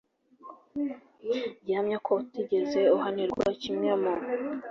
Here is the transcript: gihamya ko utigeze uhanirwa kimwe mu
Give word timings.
gihamya 1.65 1.97
ko 2.05 2.11
utigeze 2.21 2.79
uhanirwa 2.97 3.45
kimwe 3.61 3.89
mu 4.01 4.13